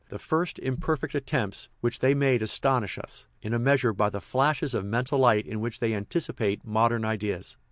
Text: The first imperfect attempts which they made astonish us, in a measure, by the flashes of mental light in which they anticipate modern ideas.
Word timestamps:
The 0.09 0.17
first 0.17 0.57
imperfect 0.57 1.13
attempts 1.13 1.69
which 1.81 1.99
they 1.99 2.15
made 2.15 2.41
astonish 2.41 2.97
us, 2.97 3.27
in 3.39 3.53
a 3.53 3.59
measure, 3.59 3.93
by 3.93 4.09
the 4.09 4.19
flashes 4.19 4.73
of 4.73 4.83
mental 4.83 5.19
light 5.19 5.45
in 5.45 5.59
which 5.61 5.77
they 5.79 5.93
anticipate 5.93 6.65
modern 6.65 7.05
ideas. 7.05 7.55